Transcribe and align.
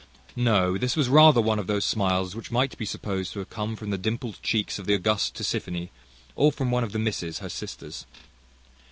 No, 0.35 0.79
this 0.79 0.95
was 0.95 1.09
rather 1.09 1.39
one 1.39 1.59
of 1.59 1.67
those 1.67 1.85
smiles 1.85 2.35
which 2.35 2.49
might 2.49 2.75
be 2.75 2.85
supposed 2.85 3.33
to 3.33 3.37
have 3.39 3.51
come 3.51 3.75
from 3.75 3.91
the 3.91 3.99
dimpled 3.99 4.41
cheeks 4.41 4.79
of 4.79 4.87
the 4.87 4.95
august 4.95 5.35
Tisiphone, 5.35 5.89
or 6.35 6.51
from 6.51 6.71
one 6.71 6.83
of 6.83 6.91
the 6.91 6.97
misses, 6.97 7.37
her 7.37 7.49
sisters. 7.49 8.07